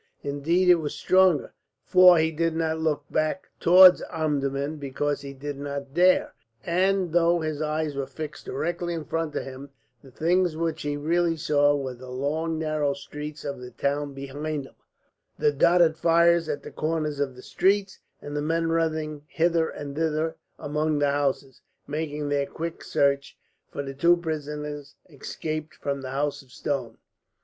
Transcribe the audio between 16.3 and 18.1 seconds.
at the corners of the streets,